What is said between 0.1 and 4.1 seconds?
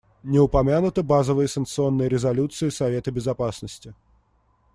Не упомянуты базовые санкционные резолюции Совета Безопасности.